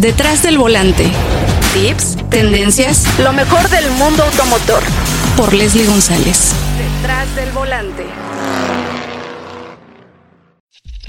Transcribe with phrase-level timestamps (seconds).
[0.00, 1.04] Detrás del volante.
[1.72, 4.82] Tips, tendencias, lo mejor del mundo automotor.
[5.38, 6.52] Por Leslie González.
[6.76, 8.04] Detrás del volante.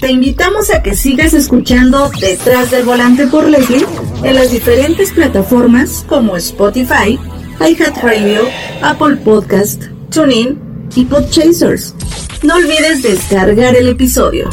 [0.00, 3.84] Te invitamos a que sigas escuchando Detrás del volante por Leslie
[4.22, 7.18] en las diferentes plataformas como Spotify,
[7.60, 8.40] iHeartRadio,
[8.80, 10.58] Apple Podcast, TuneIn
[10.94, 11.94] y Podchasers.
[12.42, 14.48] No olvides descargar el episodio.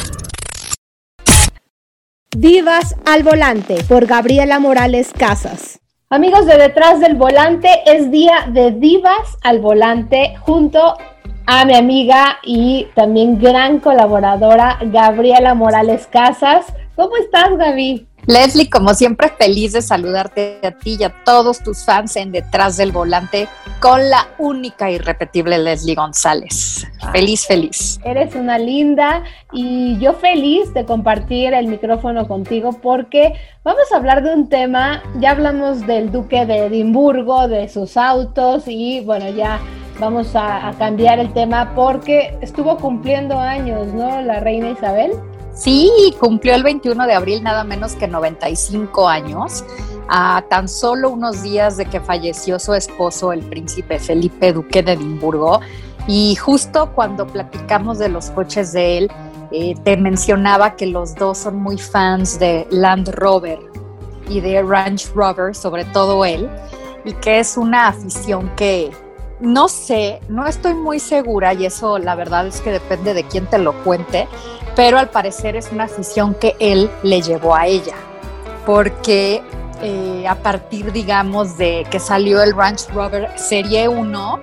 [2.37, 5.79] Divas al Volante por Gabriela Morales Casas.
[6.09, 10.97] Amigos de Detrás del Volante, es día de Divas al Volante junto
[11.45, 16.65] a mi amiga y también gran colaboradora Gabriela Morales Casas.
[16.97, 18.05] ¿Cómo estás, Gaby?
[18.27, 22.75] Leslie, como siempre, feliz de saludarte a ti y a todos tus fans en Detrás
[22.75, 23.47] del Volante
[23.79, 26.87] con la única y irrepetible Leslie González.
[27.11, 27.99] Feliz, feliz.
[28.03, 34.23] Eres una linda y yo feliz de compartir el micrófono contigo porque vamos a hablar
[34.23, 39.59] de un tema, ya hablamos del duque de Edimburgo, de sus autos y bueno, ya
[39.99, 44.21] vamos a, a cambiar el tema porque estuvo cumpliendo años, ¿no?
[44.21, 45.11] La reina Isabel.
[45.55, 49.63] Sí, cumplió el 21 de abril nada menos que 95 años,
[50.09, 54.93] a tan solo unos días de que falleció su esposo, el príncipe Felipe Duque de
[54.93, 55.61] Edimburgo.
[56.07, 59.11] Y justo cuando platicamos de los coches de él,
[59.51, 63.59] eh, te mencionaba que los dos son muy fans de Land Rover
[64.27, 66.49] y de Range Rover, sobre todo él,
[67.05, 68.91] y que es una afición que
[69.45, 73.45] no sé, no estoy muy segura y eso la verdad es que depende de quién
[73.45, 74.27] te lo cuente,
[74.75, 77.95] pero al parecer es una afición que él le llevó a ella,
[78.65, 79.43] porque
[79.81, 84.39] eh, a partir, digamos, de que salió el Range Rover Serie 1,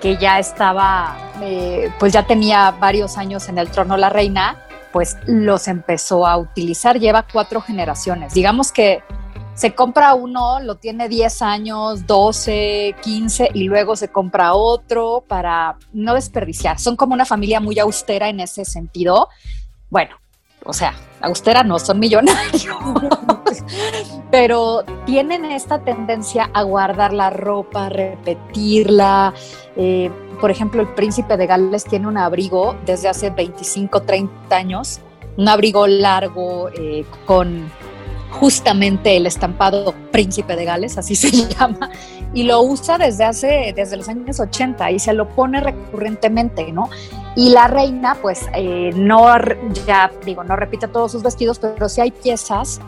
[0.00, 4.58] que ya estaba, eh, pues ya tenía varios años en el trono la reina,
[4.92, 8.32] pues los empezó a utilizar, lleva cuatro generaciones.
[8.34, 9.02] Digamos que
[9.54, 15.76] se compra uno, lo tiene 10 años, 12, 15 y luego se compra otro para
[15.92, 16.78] no desperdiciar.
[16.78, 19.28] Son como una familia muy austera en ese sentido
[19.94, 20.16] bueno,
[20.64, 22.76] o sea, austera no, son millonarios,
[24.32, 29.32] pero tienen esta tendencia a guardar la ropa, repetirla.
[29.76, 30.10] Eh,
[30.40, 35.00] por ejemplo, el príncipe de Gales tiene un abrigo desde hace 25, 30 años,
[35.36, 37.70] un abrigo largo eh, con
[38.34, 41.90] justamente el estampado príncipe de Gales, así se llama,
[42.32, 46.90] y lo usa desde hace, desde los años 80 y se lo pone recurrentemente, ¿no?
[47.36, 49.26] Y la reina, pues, eh, no,
[49.86, 52.80] ya digo, no repite todos sus vestidos, pero sí hay piezas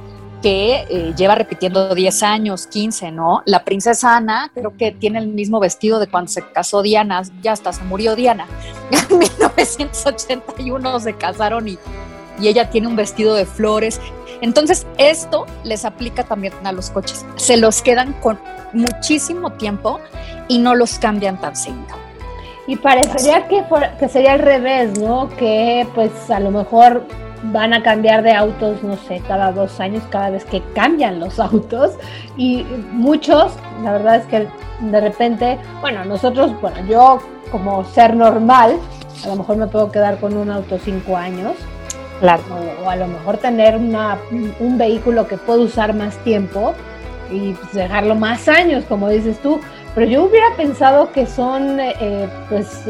[0.43, 3.43] que eh, lleva repitiendo 10 años, 15, ¿no?
[3.47, 7.53] La princesa Ana creo que tiene el mismo vestido de cuando se casó Diana, ya
[7.53, 8.47] hasta se murió Diana.
[9.11, 11.79] En 1981 se casaron y,
[12.39, 14.01] y ella tiene un vestido de flores.
[14.41, 17.25] Entonces, esto les aplica también a los coches.
[17.37, 18.39] Se los quedan con
[18.73, 20.01] muchísimo tiempo
[20.49, 22.07] y no los cambian tan seguido.
[22.67, 23.65] Y parecería que,
[23.99, 25.29] que sería al revés, ¿no?
[25.37, 27.07] Que pues a lo mejor
[27.45, 31.39] van a cambiar de autos, no sé, cada dos años, cada vez que cambian los
[31.41, 31.93] autos.
[32.37, 34.49] Y muchos, la verdad es que
[34.81, 37.21] de repente, bueno, nosotros, bueno, yo
[37.51, 38.79] como ser normal,
[39.25, 41.53] a lo mejor me puedo quedar con un auto cinco años.
[42.21, 42.43] Claro.
[42.84, 44.19] O, a lo mejor tener una,
[44.60, 46.75] un vehículo que puedo usar más tiempo
[47.31, 49.60] y pues, dejarlo más años, como dices tú.
[49.94, 52.84] Pero yo hubiera pensado que son eh, pues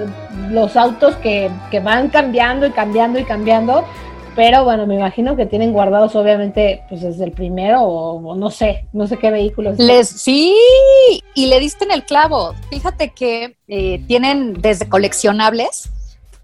[0.51, 3.85] los autos que, que, van cambiando y cambiando y cambiando.
[4.35, 8.87] Pero bueno, me imagino que tienen guardados obviamente pues desde el primero o, no sé,
[8.93, 9.79] no sé qué vehículos.
[9.79, 10.55] Les, sí,
[11.35, 12.55] y le diste en el clavo.
[12.71, 15.91] Fíjate que eh, tienen desde coleccionables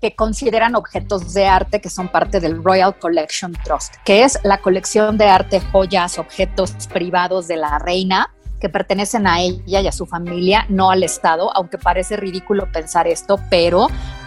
[0.03, 4.59] que consideran objetos de arte que son parte del Royal Collection Trust, que es la
[4.59, 9.93] colección de arte, joyas, objetos privados de la reina que pertenecen a ella y a
[9.93, 13.87] su familia, no al Estado, aunque parece ridículo pensar esto, pero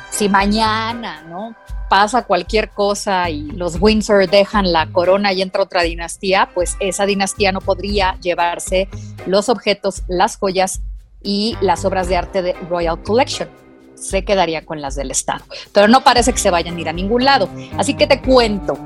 [0.09, 1.55] si mañana, ¿no?
[1.89, 7.05] pasa cualquier cosa y los Windsor dejan la corona y entra otra dinastía, pues esa
[7.05, 8.87] dinastía no podría llevarse
[9.25, 10.81] los objetos, las joyas
[11.21, 13.64] y las obras de arte de Royal Collection.
[13.95, 15.45] Se quedaría con las del Estado.
[15.71, 17.49] Pero no parece que se vayan a ir a ningún lado.
[17.77, 18.77] Así que te cuento,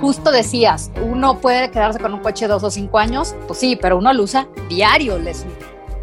[0.00, 3.98] justo decías, uno puede quedarse con un coche dos o cinco años, pues sí, pero
[3.98, 5.44] uno lo usa diario, les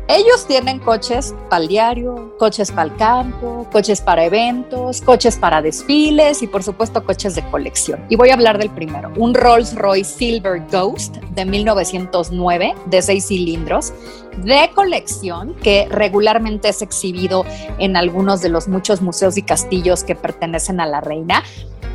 [0.09, 5.61] ellos tienen coches para el diario, coches para el campo, coches para eventos, coches para
[5.61, 8.05] desfiles y por supuesto coches de colección.
[8.07, 13.27] Y voy a hablar del primero, un Rolls Royce Silver Ghost de 1909 de seis
[13.27, 13.93] cilindros
[14.37, 17.45] de colección que regularmente es exhibido
[17.79, 21.43] en algunos de los muchos museos y castillos que pertenecen a la reina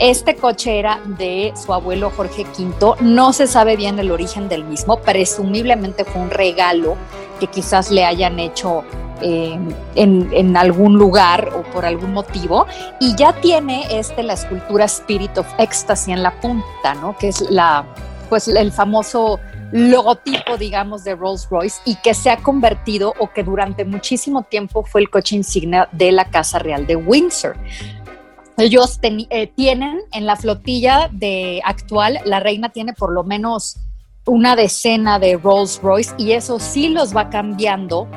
[0.03, 4.65] Este coche era de su abuelo Jorge V, no se sabe bien el origen del
[4.65, 6.97] mismo, presumiblemente fue un regalo
[7.39, 8.83] que quizás le hayan hecho
[9.21, 9.57] eh,
[9.95, 12.67] en, algún lugar o por algún motivo,
[12.99, 17.17] y ya tiene este la escultura Spirit of Ecstasy en la punta, ¿no?
[17.17, 17.85] Que es la,
[18.29, 19.39] pues el famoso
[19.73, 24.85] logotipo, digamos, de Rolls Royce y que se ha convertido o que durante muchísimo tiempo
[24.85, 27.57] fue el coche insignia de la Casa Real de Windsor.
[28.59, 33.79] Ellos eh, tienen en la flotilla de actual, la reina tiene por lo menos
[34.27, 38.09] una decena de Rolls Royce y eso sí los va cambiando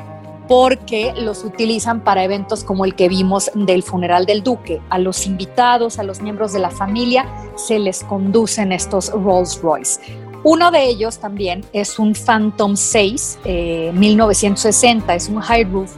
[0.48, 4.80] porque los utilizan para eventos como el que vimos del funeral del duque.
[4.90, 10.00] A los invitados, a los miembros de la familia, se les conducen estos Rolls Royce.
[10.44, 13.40] Uno de ellos también es un Phantom 6
[13.92, 15.92] 1960, eh, es un high roof.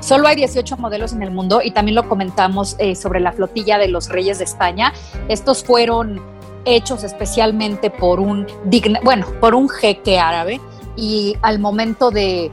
[0.00, 3.78] Solo hay 18 modelos en el mundo y también lo comentamos eh, sobre la flotilla
[3.78, 4.92] de los reyes de España.
[5.28, 6.20] Estos fueron
[6.64, 8.46] hechos especialmente por un,
[9.02, 10.60] bueno, por un jeque árabe
[10.96, 12.50] y al momento de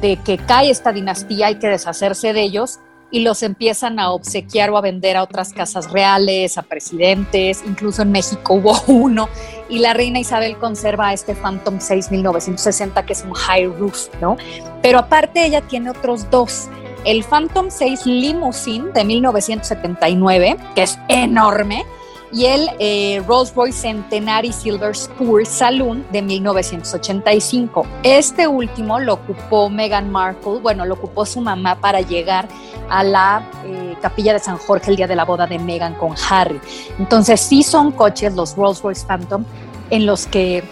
[0.00, 4.70] de que cae esta dinastía, hay que deshacerse de ellos y los empiezan a obsequiar
[4.70, 9.28] o a vender a otras casas reales, a presidentes, incluso en México hubo uno,
[9.68, 14.36] y la reina Isabel conserva este Phantom 6 1960 que es un high roof, ¿no?
[14.82, 16.68] Pero aparte ella tiene otros dos.
[17.04, 21.84] El Phantom 6 Limousine de 1979, que es enorme,
[22.32, 27.86] y el eh, Rolls Royce Centenary Silver Spur Saloon de 1985.
[28.02, 32.48] Este último lo ocupó Meghan Markle, bueno, lo ocupó su mamá para llegar
[32.88, 36.14] a la eh, capilla de San Jorge el día de la boda de Meghan con
[36.28, 36.60] Harry.
[36.98, 39.44] Entonces sí son coches, los Rolls Royce Phantom,
[39.90, 40.64] en los que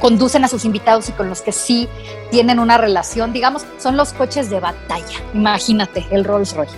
[0.00, 1.88] conducen a sus invitados y con los que sí
[2.30, 5.18] tienen una relación, digamos, son los coches de batalla.
[5.34, 6.76] Imagínate, el Rolls Royce.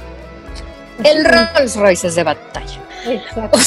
[1.05, 2.81] El Rolls Royce es de batalla.
[3.07, 3.59] Exacto.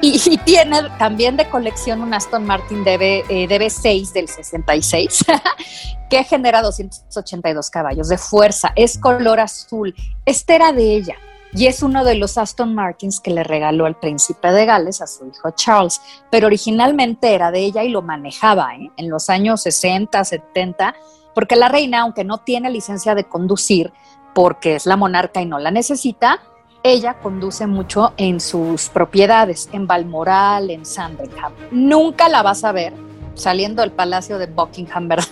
[0.00, 5.24] y, tiene también de colección un Aston Martin DB, eh, DB6 del 66
[6.10, 8.72] que genera 282 caballos de fuerza.
[8.74, 9.94] Es color azul.
[10.26, 11.16] Este era de ella
[11.54, 15.06] y es uno de los Aston Martins que le regaló el príncipe de Gales a
[15.06, 16.00] su hijo Charles,
[16.30, 18.90] pero originalmente era de ella y lo manejaba ¿eh?
[18.96, 20.94] en los años 60, 70,
[21.34, 23.92] porque la reina, aunque no tiene licencia de conducir,
[24.34, 26.40] porque es la monarca y no la necesita,
[26.82, 31.52] ella conduce mucho en sus propiedades, en Balmoral, en Sandringham.
[31.70, 32.92] Nunca la vas a ver
[33.34, 35.28] saliendo del Palacio de Buckingham, ¿verdad?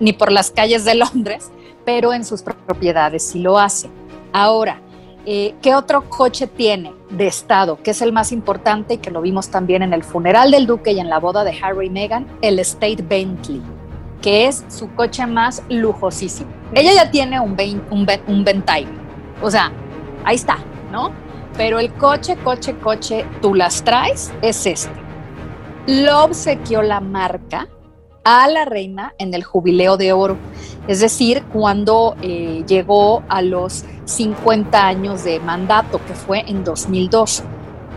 [0.00, 1.50] Ni por las calles de Londres,
[1.84, 3.90] pero en sus propiedades sí lo hace.
[4.32, 4.80] Ahora,
[5.30, 9.20] eh, ¿qué otro coche tiene de Estado, que es el más importante y que lo
[9.20, 12.26] vimos también en el funeral del duque y en la boda de Harry y Meghan?
[12.40, 13.60] El State Bentley,
[14.22, 16.48] que es su coche más lujosísimo.
[16.72, 17.54] Ella ya tiene un,
[17.90, 18.88] un, un Bentley,
[19.42, 19.70] o sea,
[20.24, 20.56] ahí está,
[20.90, 21.12] ¿no?
[21.58, 24.98] Pero el coche, coche, coche, tú las traes, es este.
[25.86, 27.68] Lo obsequió la marca
[28.28, 30.36] a la reina en el jubileo de oro,
[30.86, 37.42] es decir, cuando eh, llegó a los 50 años de mandato, que fue en 2002.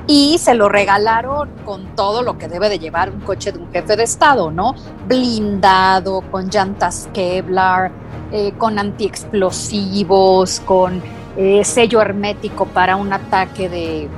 [0.08, 3.70] Y se lo regalaron con todo lo que debe de llevar un coche de un
[3.74, 4.74] jefe de Estado, ¿no?
[5.06, 7.92] Blindado, con llantas Kevlar,
[8.32, 11.02] eh, con antiexplosivos, con
[11.36, 14.10] eh, sello hermético para un ataque de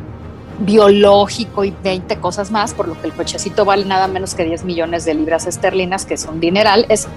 [0.66, 4.64] biológico y 20 cosas más, por lo que el cochecito vale nada menos que 10
[4.66, 7.08] millones de libras esterlinas, que es un dineral, es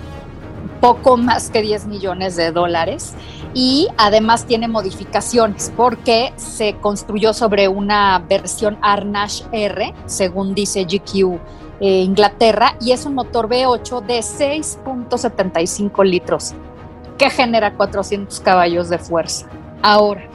[0.80, 3.14] poco más que 10 millones de dólares
[3.54, 11.38] y además tiene modificaciones porque se construyó sobre una versión Arnash R, según dice GQ
[11.80, 16.54] eh, Inglaterra, y es un motor V8 de 6.75 litros
[17.18, 19.46] que genera 400 caballos de fuerza.
[19.82, 20.28] Ahora,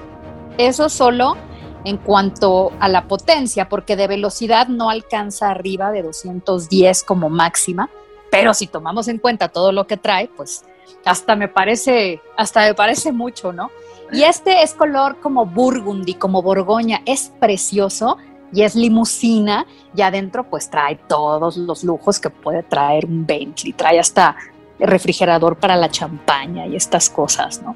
[0.58, 1.38] eso solo
[1.84, 7.90] en cuanto a la potencia, porque de velocidad no alcanza arriba de 210 como máxima,
[8.30, 10.64] pero si tomamos en cuenta todo lo que trae, pues
[11.06, 13.72] hasta me parece, hasta me parece mucho, ¿no?
[14.12, 18.18] Y este es color como burgundy, como borgoña, es precioso
[18.54, 23.74] y es limusina y adentro pues trae todos los lujos que puede traer un Bentley,
[23.74, 24.36] trae hasta
[24.80, 27.76] refrigerador para la champaña y estas cosas, ¿no?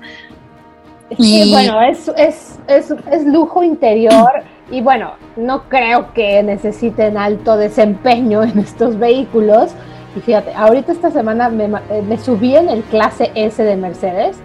[1.10, 4.32] Y bueno, es, es, es, es, lujo interior
[4.72, 9.72] y bueno, no creo que necesiten alto desempeño en estos vehículos.
[10.16, 14.38] Y fíjate, ahorita esta semana me, eh, me subí en el clase S de Mercedes.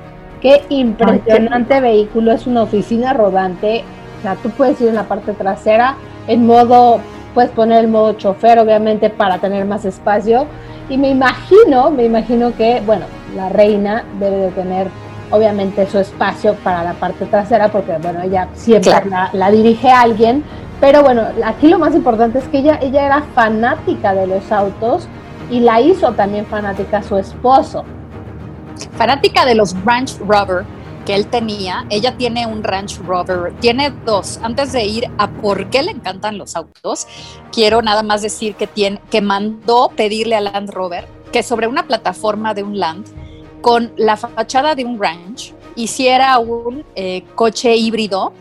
[0.43, 3.85] Qué impresionante vehículo, es una oficina rodante.
[4.19, 5.97] O sea, tú puedes ir en la parte trasera
[6.29, 7.01] en modo,
[7.35, 10.47] puedes poner el modo chofer, obviamente, para tener más espacio.
[10.91, 14.89] Y me imagino, me imagino que, bueno, la reina debe de tener
[15.31, 18.93] obviamente su espacio para la parte trasera, porque bueno, ella siempre
[19.33, 20.45] la, dirige a alguien,
[20.81, 25.09] Pero bueno, aquí lo más importante es que ella, ella era fanática de los autos
[25.51, 27.85] y la hizo también fanática a su esposo.
[28.93, 30.65] Fanática de los Ranch Rover
[31.05, 31.87] que él tenía.
[31.91, 34.39] Ella tiene un Ranch Rover, tiene dos.
[34.43, 37.07] Antes de ir a por qué le encantan los autos,
[37.53, 41.87] quiero nada más decir que, tiene, que mandó pedirle a Land Rover que sobre una
[41.87, 43.07] plataforma de un Land
[43.61, 48.33] con la fachada de un ranch hiciera un eh, coche híbrido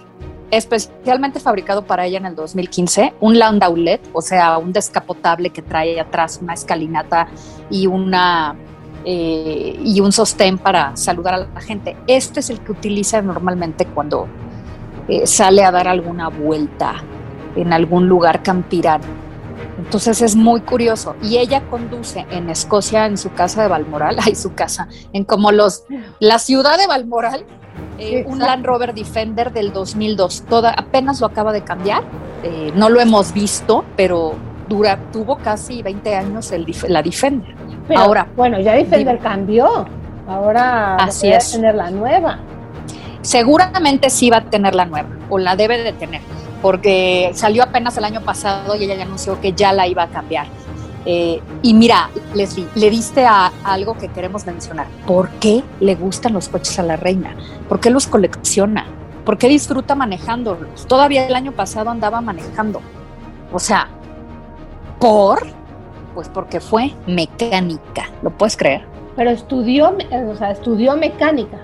[0.52, 6.00] especialmente fabricado para ella en el 2015, un landaulet, o sea, un descapotable que trae
[6.00, 7.28] atrás una escalinata
[7.70, 8.56] y una
[9.06, 11.96] eh, y un sostén para saludar a la gente.
[12.08, 14.28] Este es el que utiliza normalmente cuando
[15.08, 16.96] eh, sale a dar alguna vuelta
[17.56, 19.29] en algún lugar campirano.
[19.80, 21.16] Entonces es muy curioso.
[21.22, 25.52] Y ella conduce en Escocia, en su casa de Balmoral, hay su casa, en como
[25.52, 25.84] los,
[26.20, 27.46] la ciudad de Balmoral,
[27.98, 30.44] eh, un Land Rover Defender del 2002.
[30.50, 32.04] Toda, apenas lo acaba de cambiar.
[32.76, 34.36] no lo hemos visto, pero
[34.68, 37.56] dura, tuvo casi 20 años el, la Defender.
[37.96, 39.86] Ahora, bueno, ya Defender cambió.
[40.28, 41.52] Ahora así es.
[41.52, 42.40] tener la nueva.
[43.22, 46.22] Seguramente sí va a tener la nueva, o la debe de tener,
[46.62, 50.08] porque salió apenas el año pasado y ella ya anunció que ya la iba a
[50.08, 50.48] cambiar.
[51.06, 54.88] Eh, y mira, Leslie, le diste a, algo que queremos mencionar.
[55.08, 57.36] ¿Por qué le gustan los coches a la reina?
[57.68, 58.86] ¿Por qué los colecciona?
[59.26, 60.86] ¿Por qué disfruta manejándolos?
[60.88, 62.82] Todavía el año pasado andaba manejando.
[63.52, 63.88] O sea,
[65.00, 65.48] ¿por?
[66.14, 68.86] Pues porque fue mecánica, ¿lo puedes creer?
[69.16, 69.96] Pero estudió,
[70.32, 71.58] o sea, estudió mecánica.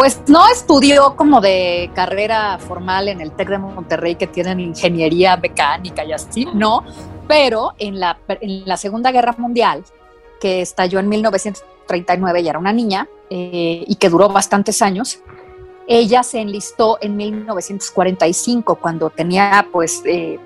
[0.00, 5.36] Pues no estudió como de carrera formal en el TEC de Monterrey que tienen ingeniería
[5.36, 6.84] mecánica y así, no,
[7.28, 9.84] pero en la, en la Segunda Guerra Mundial,
[10.40, 15.20] que estalló en 1939 y era una niña eh, y que duró bastantes años,
[15.86, 20.38] ella se enlistó en 1945 cuando tenía pues, eh,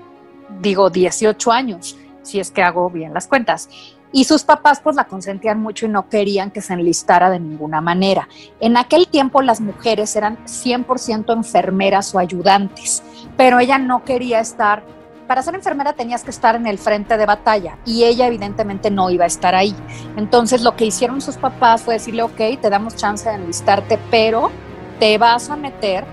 [0.59, 1.95] digo, 18 años
[2.25, 3.69] si es que hago bien las cuentas.
[4.15, 7.81] Y sus papás pues la consentían mucho y no querían que se enlistara de ninguna
[7.81, 8.29] manera.
[8.61, 13.03] En aquel tiempo las mujeres eran 100% enfermeras o ayudantes,
[13.35, 14.85] pero ella no quería estar,
[15.27, 19.09] para ser enfermera tenías que estar en el frente de batalla y ella evidentemente no
[19.09, 19.75] iba a estar ahí.
[20.15, 24.49] Entonces lo que hicieron sus papás fue decirle, ok, te damos chance de enlistarte, pero
[24.97, 26.05] te vas a meter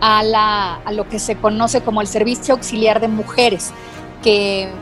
[0.00, 3.70] a, la, a lo que se conoce como el Servicio Auxiliar de Mujeres,
[4.22, 4.72] que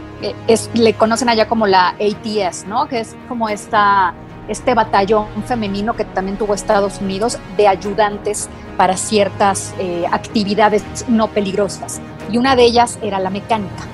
[0.75, 2.87] le conocen allá como la ATS, ¿no?
[2.89, 4.15] Que es como esta,
[4.49, 11.29] este batallón femenino que también tuvo Estados Unidos de ayudantes para ciertas eh, actividades no
[11.29, 12.01] peligrosas.
[12.31, 13.85] Y una de ellas era la mecánica.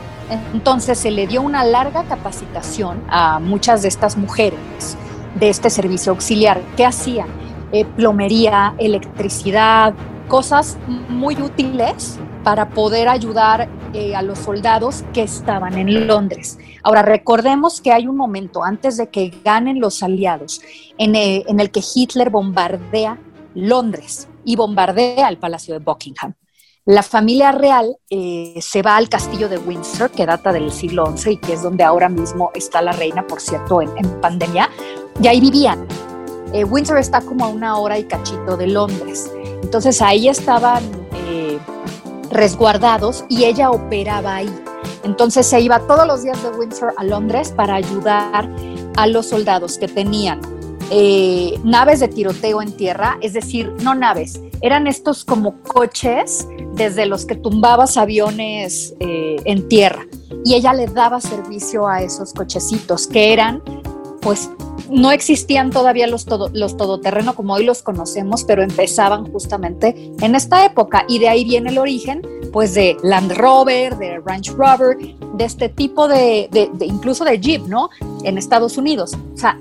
[0.53, 4.97] Entonces se le dio una larga capacitación a muchas de estas mujeres
[5.39, 6.61] de este servicio auxiliar.
[6.77, 7.29] ¿Qué hacían?
[7.73, 9.95] Eh, plomería, electricidad,
[10.29, 10.79] cosas
[11.09, 16.59] muy útiles para poder ayudar eh, a los soldados que estaban en Londres.
[16.85, 20.61] Ahora, recordemos que hay un momento antes de que ganen los aliados
[20.97, 23.19] en en el que Hitler bombardea
[23.57, 26.35] Londres y bombardea el Palacio de Buckingham.
[26.85, 31.33] La familia real eh, se va al castillo de Windsor, que data del siglo XI
[31.33, 34.71] y que es donde ahora mismo está la reina, por cierto, en, pandemia,
[35.21, 35.85] y ahí vivían.
[36.53, 39.33] Eh, Windsor está como a una hora y cachito de Londres.
[39.65, 40.85] Entonces ahí estaban
[42.37, 44.55] resguardados y ella operaba ahí.
[45.05, 48.49] Entonces se iba todos los días de Windsor a Londres para ayudar
[48.97, 50.41] a los soldados que tenían
[50.91, 57.07] eh, naves de tiroteo en tierra, es decir, no naves, eran estos como coches desde
[57.07, 60.07] los que tumbabas aviones eh, en tierra
[60.45, 63.63] y ella le daba servicio a esos cochecitos que eran
[64.21, 64.51] pues
[64.91, 66.75] no existían todavía los, todo, los
[67.35, 71.79] como hoy los conocemos, pero empezaban justamente en esta época y de ahí viene el
[71.79, 74.97] origen pues de Land Rover, de Ranch Rover,
[75.35, 76.49] de este tipo de,
[76.81, 77.91] incluso de Jeep, ¿no?
[78.25, 79.15] En Estados Unidos.
[79.35, 79.59] O sea,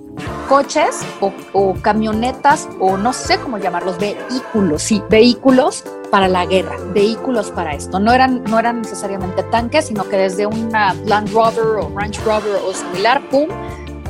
[0.48, 7.52] coches o, camionetas o no sé cómo llamarlos, vehículos, sí, vehículos para la guerra, vehículos
[7.52, 8.00] para esto.
[8.00, 12.62] No eran, no eran necesariamente tanques, sino que desde una Land Rover o Ranch Rover
[12.66, 13.50] o similar, ¡pum!,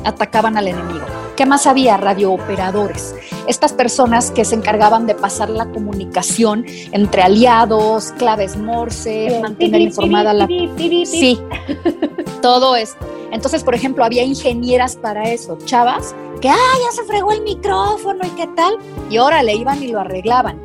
[0.06, 1.04] atacaban al enemigo.
[1.36, 1.98] ¿Qué más había?
[1.98, 3.14] Radiooperadores.
[3.46, 10.32] Estas personas que se encargaban de pasar la comunicación entre aliados, claves Morse, mantener informada
[10.32, 10.46] la...
[10.46, 11.38] Sí,
[12.40, 13.04] todo esto.
[13.32, 18.24] Entonces, por ejemplo, había ingenieras para eso, chavas, que, ah, ya se fregó el micrófono
[18.24, 18.78] y qué tal.
[19.10, 20.60] Y ahora le iban y lo arreglaban.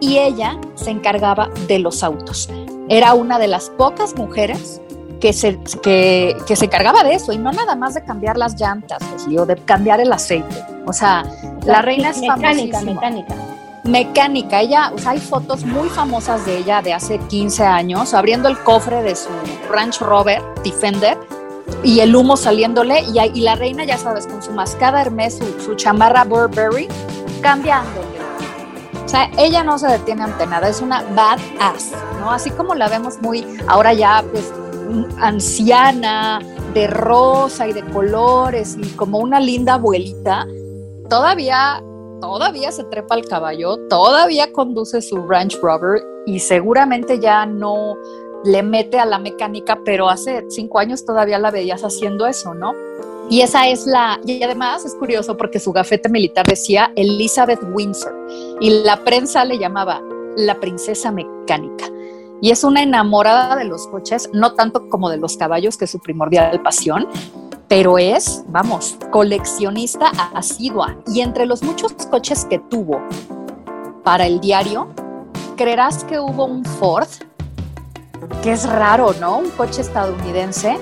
[0.00, 2.48] Y ella se encargaba de los autos.
[2.88, 4.80] Era una de las pocas mujeres
[5.22, 8.98] que se, que, se encargaba de eso y no nada más de cambiar las llantas,
[9.08, 10.64] pues, o de cambiar el aceite.
[10.84, 11.22] O sea,
[11.64, 13.34] la reina es mecánica, mecánica.
[13.84, 14.60] mecánica.
[14.60, 18.58] Ella, o sea, hay fotos muy famosas de ella de hace 15 años, abriendo el
[18.64, 19.28] cofre de su
[19.70, 21.16] Ranch Rover Defender
[21.84, 25.76] y el humo saliéndole y, y la reina, ya sabes, con su mascada Hermes, su,
[25.76, 26.88] chamarra Burberry,
[27.40, 28.08] cambiándole.
[29.04, 32.32] O sea, ella no se detiene ante nada, es una badass, ¿no?
[32.32, 34.52] Así como la vemos muy, ahora ya, pues,
[35.18, 36.40] anciana,
[36.74, 40.46] de rosa y de colores y como una linda abuelita,
[41.08, 41.82] todavía
[42.20, 47.96] todavía se trepa al caballo, todavía conduce su Ranch Rover y seguramente ya no
[48.44, 52.72] le mete a la mecánica, pero hace cinco años todavía la veías haciendo eso, ¿no?
[53.28, 58.14] Y esa es la, y además es curioso porque su gafete militar decía Elizabeth Windsor
[58.60, 60.00] y la prensa le llamaba
[60.36, 61.86] la princesa mecánica.
[62.42, 65.92] Y es una enamorada de los coches, no tanto como de los caballos, que es
[65.92, 67.06] su primordial pasión,
[67.68, 70.96] pero es, vamos, coleccionista asidua.
[71.06, 73.00] Y entre los muchos coches que tuvo
[74.02, 74.88] para el diario,
[75.56, 77.06] creerás que hubo un Ford,
[78.42, 79.38] que es raro, ¿no?
[79.38, 80.80] Un coche estadounidense.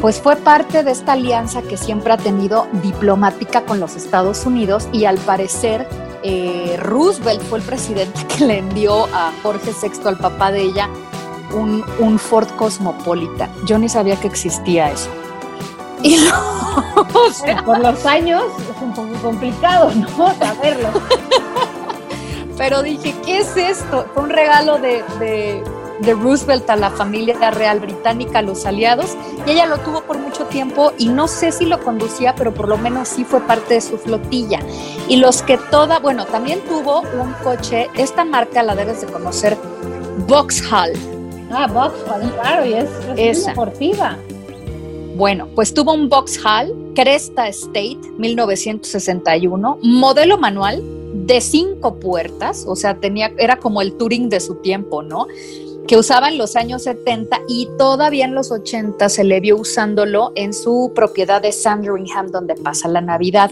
[0.00, 4.88] Pues fue parte de esta alianza que siempre ha tenido diplomática con los Estados Unidos
[4.90, 5.86] y al parecer
[6.28, 10.88] eh, Roosevelt fue el presidente que le envió a Jorge VI, al papá de ella,
[11.54, 13.50] un, un Ford Cosmopolitan.
[13.64, 15.08] Yo ni sabía que existía eso.
[16.02, 16.18] Y
[17.64, 20.34] por los años es un poco complicado, ¿no?
[20.38, 20.88] Saberlo.
[22.58, 24.06] Pero dije, ¿qué es esto?
[24.12, 25.62] Fue un regalo de, de,
[26.02, 30.44] Roosevelt a la familia real británica, a los aliados, y ella lo tuvo por mucho
[30.44, 33.80] tiempo y no sé si lo conducía, pero por lo menos sí fue parte de
[33.80, 34.60] su flotilla.
[35.08, 39.56] Y los que toda, bueno, también tuvo un coche, esta marca la debes de conocer,
[40.28, 40.92] Vauxhall.
[41.50, 44.18] Ah, Vauxhall, claro, y es, es deportiva.
[45.16, 50.82] Bueno, pues tuvo un Vauxhall Cresta State 1961, modelo manual
[51.24, 55.26] de cinco puertas, o sea, tenía, era como el Touring de su tiempo, ¿no?
[55.86, 60.32] Que usaba en los años 70 y todavía en los 80 se le vio usándolo
[60.34, 63.50] en su propiedad de Sandringham, donde pasa la Navidad.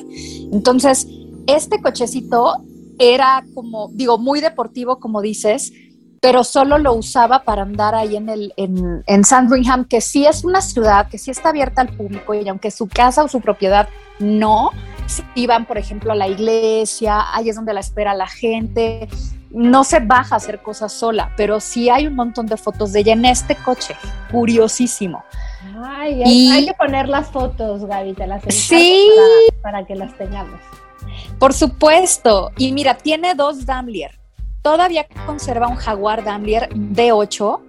[0.52, 1.06] Entonces,
[1.46, 2.56] este cochecito
[2.98, 5.72] era como, digo, muy deportivo, como dices,
[6.20, 10.62] pero solo lo usaba para andar ahí en, el, en, Sandringham, que sí es una
[10.62, 13.88] ciudad, que sí está abierta al público y aunque su casa o su propiedad
[14.20, 14.70] no,
[15.06, 19.06] si iban, por ejemplo, a la iglesia, ahí es donde la espera la gente,
[19.54, 23.00] no se baja a hacer cosas sola, pero sí hay un montón de fotos de
[23.00, 23.96] ella en este coche,
[24.30, 25.24] curiosísimo.
[25.82, 29.08] Ay, hay, que poner las fotos, Gaby, te las sí.
[29.60, 30.60] para, para que las tengamos.
[31.38, 34.18] Por supuesto, y mira, tiene dos Daimler,
[34.64, 37.60] Todavía conserva un Jaguar Daimler D8.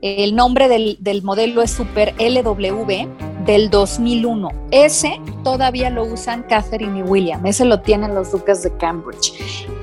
[0.00, 4.48] El nombre del, modelo es Super LW del 2001.
[4.70, 7.44] Ese todavía lo usan Catherine y William.
[7.44, 9.34] Ese lo tienen los duques de Cambridge.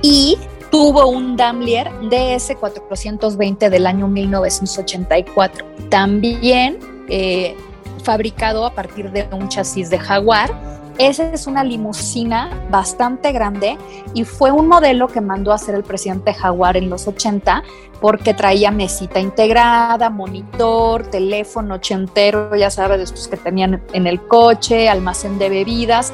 [0.01, 0.39] Y
[0.71, 5.65] tuvo un Daimler DS420 del año 1984.
[5.89, 7.55] También eh,
[8.03, 10.51] fabricado a partir de un chasis de Jaguar
[10.97, 13.77] esa es una limusina bastante grande
[14.13, 17.63] y fue un modelo que mandó a hacer el presidente Jaguar en los 80
[17.99, 24.25] porque traía mesita integrada, monitor, teléfono ochentero, ya sabes, de estos que tenían en el
[24.25, 26.13] coche, almacén de bebidas.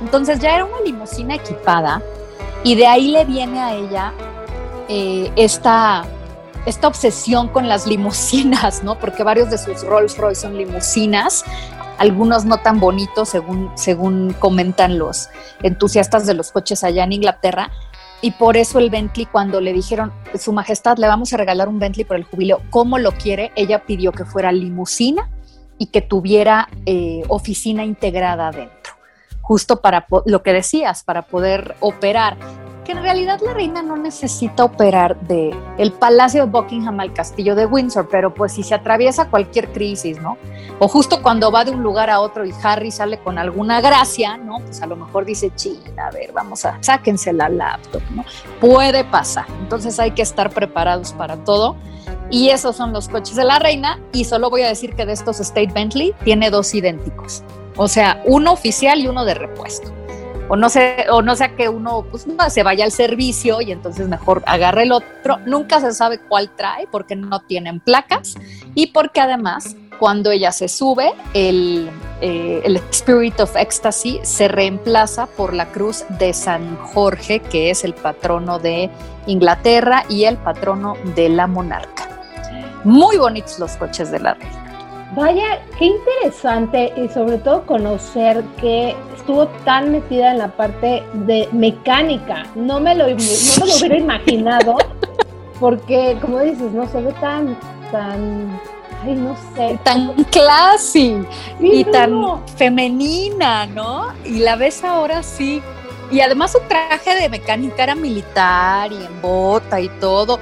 [0.00, 2.00] Entonces ya era una limusina equipada
[2.64, 4.12] y de ahí le viene a ella
[4.88, 6.04] eh, esta,
[6.66, 8.98] esta obsesión con las limusinas, ¿no?
[8.98, 11.44] Porque varios de sus Rolls Royce son limusinas
[12.00, 15.28] algunos no tan bonitos según, según comentan los
[15.62, 17.70] entusiastas de los coches allá en Inglaterra.
[18.22, 21.78] Y por eso el Bentley, cuando le dijeron, Su Majestad, le vamos a regalar un
[21.78, 23.52] Bentley por el jubileo, ¿cómo lo quiere?
[23.54, 25.28] Ella pidió que fuera limusina
[25.76, 28.79] y que tuviera eh, oficina integrada adentro,
[29.50, 32.36] justo para lo que decías, para poder operar
[32.90, 37.66] en realidad la reina no necesita operar de el Palacio de Buckingham al Castillo de
[37.66, 40.36] Windsor, pero pues si se atraviesa cualquier crisis, ¿no?
[40.78, 44.36] O justo cuando va de un lugar a otro y Harry sale con alguna gracia,
[44.36, 44.58] ¿no?
[44.58, 48.24] Pues a lo mejor dice, china, a ver, vamos a, sáquense la laptop, ¿no?
[48.60, 49.46] Puede pasar.
[49.60, 51.76] Entonces hay que estar preparados para todo.
[52.30, 53.98] Y esos son los coches de la reina.
[54.12, 57.42] Y solo voy a decir que de estos State Bentley tiene dos idénticos.
[57.76, 59.92] O sea, uno oficial y uno de repuesto
[60.50, 64.08] o no sé, o no sea que uno pues, se vaya al servicio y entonces
[64.08, 65.38] mejor agarre el otro.
[65.46, 68.34] Nunca se sabe cuál trae porque no tienen placas
[68.74, 71.88] y porque además cuando ella se sube, el,
[72.20, 77.84] eh, el Spirit of Ecstasy se reemplaza por la cruz de San Jorge, que es
[77.84, 78.90] el patrono de
[79.28, 82.19] Inglaterra y el patrono de la monarca.
[82.84, 84.70] Muy bonitos los coches de la reina.
[85.14, 91.48] Vaya, qué interesante y sobre todo conocer que estuvo tan metida en la parte de
[91.52, 92.44] mecánica.
[92.54, 94.76] No me lo, no me lo hubiera imaginado
[95.58, 97.58] porque, como dices, no se ve tan,
[97.90, 98.60] tan,
[99.04, 99.78] ay, no sé.
[99.82, 101.22] Tan classy
[101.58, 104.12] y tan femenina, ¿no?
[104.24, 105.60] Y la ves ahora sí.
[106.12, 110.38] Y además su traje de mecánica era militar y en bota y todo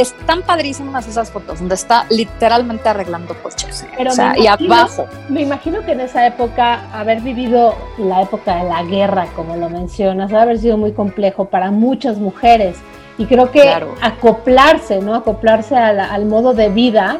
[0.00, 3.86] están padrísimas esas fotos, donde está literalmente arreglando coches.
[3.98, 5.06] o sea, y abajo.
[5.28, 9.68] Me imagino que en esa época, haber vivido la época de la guerra, como lo
[9.68, 12.76] mencionas, debe haber sido muy complejo para muchas mujeres.
[13.18, 15.14] Y creo que acoplarse, ¿no?
[15.14, 17.18] Acoplarse al modo de vida,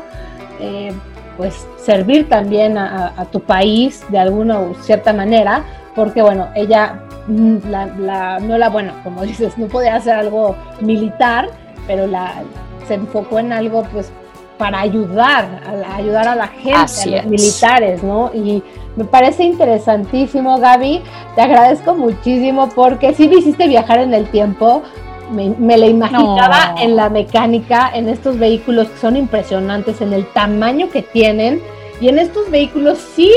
[0.60, 0.92] eh,
[1.36, 5.64] pues servir también a, tu país de alguna u cierta manera,
[5.94, 11.48] porque bueno, ella, mm, la, no la, bueno, como dices, no podía hacer algo militar,
[11.86, 12.42] pero la,
[12.88, 14.10] se enfocó en algo pues
[14.58, 18.30] para ayudar, a, ayudar a la gente, a los militares, ¿no?
[18.34, 18.62] Y
[18.96, 21.02] me parece interesantísimo, Gaby.
[21.36, 24.82] Te agradezco muchísimo porque sí me hiciste viajar en el tiempo.
[25.30, 30.26] Me, me la imaginaba en la mecánica, en estos vehículos que son impresionantes, en el
[30.32, 31.62] tamaño que tienen.
[32.00, 33.32] Y en estos vehículos sí,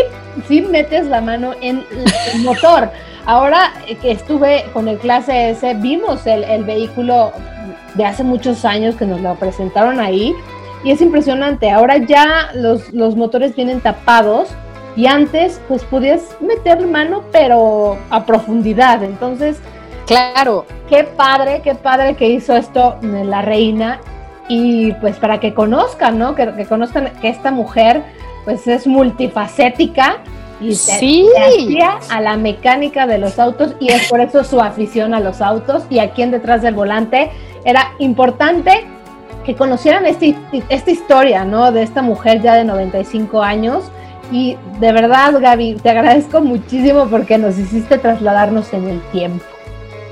[0.47, 1.83] sí metes la mano en
[2.33, 2.89] el motor.
[3.25, 7.31] Ahora que estuve con el clase S, vimos el, el vehículo
[7.95, 10.33] de hace muchos años que nos lo presentaron ahí
[10.83, 11.69] y es impresionante.
[11.69, 14.49] Ahora ya los, los motores vienen tapados
[14.95, 19.03] y antes pues podías meter mano pero a profundidad.
[19.03, 19.59] Entonces,
[20.07, 23.99] claro, qué padre, qué padre que hizo esto la reina
[24.49, 26.35] y pues para que conozcan, ¿no?
[26.35, 28.03] Que, que conozcan que esta mujer
[28.43, 30.17] pues es multifacética
[30.59, 31.27] y se, sí.
[31.37, 35.41] hacía a la mecánica de los autos y es por eso su afición a los
[35.41, 37.31] autos y aquí en detrás del volante
[37.65, 38.85] era importante
[39.45, 40.35] que conocieran este,
[40.69, 41.71] esta historia, ¿no?
[41.71, 43.83] De esta mujer ya de 95 años.
[44.31, 49.43] Y de verdad, Gaby, te agradezco muchísimo porque nos hiciste trasladarnos en el tiempo.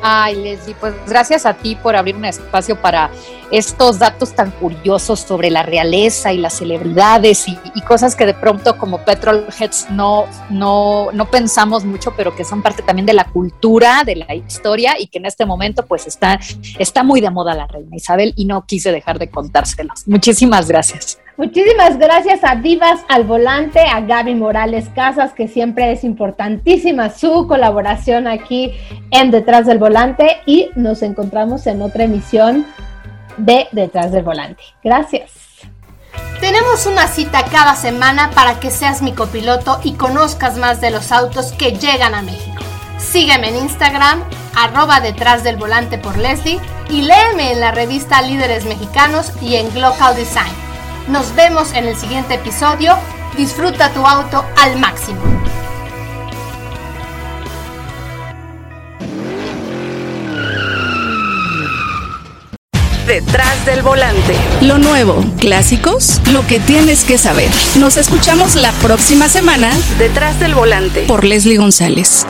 [0.01, 3.09] Ay, Leslie, pues gracias a ti por abrir un espacio para
[3.51, 7.57] estos datos tan curiosos sobre la realeza y las celebridades y,
[7.87, 12.83] cosas que de pronto como Petrolheads no, no, no pensamos mucho, pero que son parte
[12.83, 16.39] también de la cultura, de la historia y que en este momento pues está,
[16.77, 20.07] está muy de moda la reina Isabel y no quise dejar de contárselos.
[20.07, 21.17] Muchísimas gracias.
[21.39, 27.47] Muchísimas gracias a Divas al Volante, a Gaby Morales Casas, que siempre es importantísima su
[27.47, 28.73] colaboración aquí
[29.11, 32.65] en Detrás del Volante y nos encontramos en otra emisión
[33.37, 34.61] de Detrás del Volante.
[34.83, 35.31] Gracias.
[36.41, 41.09] Tenemos una cita cada semana para que seas mi copiloto y conozcas más de los
[41.13, 42.61] autos que llegan a México.
[42.97, 44.25] Sígueme en Instagram,
[44.57, 49.73] arroba detrás del volante por Leslie y léeme en la revista Líderes Mexicanos y en
[49.73, 50.68] Glocal Design.
[51.09, 52.95] Nos vemos en el siguiente episodio.
[53.35, 55.19] Disfruta tu auto al máximo.
[63.07, 64.35] Detrás del volante.
[64.61, 67.49] Lo nuevo, clásicos, lo que tienes que saber.
[67.79, 69.71] Nos escuchamos la próxima semana.
[69.97, 71.05] Detrás del volante.
[71.07, 72.27] Por Leslie González.